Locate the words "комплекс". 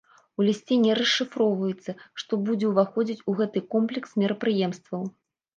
3.77-4.19